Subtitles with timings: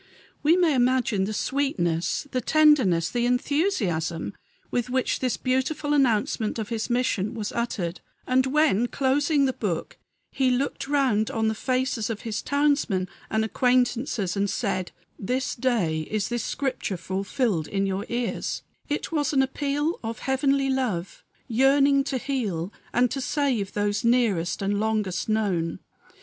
[0.41, 4.33] We may imagine the sweetness, the tenderness, the enthusiasm
[4.71, 9.99] with which this beautiful announcement of his mission was uttered; and when, closing the book,
[10.31, 15.99] he looked round on the faces of his townsmen and acquaintances, and said, "This day
[16.09, 22.03] is this scripture fulfilled in your ears," it was an appeal of Heavenly love yearning
[22.05, 25.77] to heal and to save those nearest and longest known.